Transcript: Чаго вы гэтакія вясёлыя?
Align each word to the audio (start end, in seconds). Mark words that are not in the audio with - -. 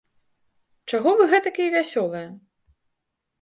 Чаго 0.93 1.13
вы 1.19 1.27
гэтакія 1.33 1.69
вясёлыя? 1.77 2.27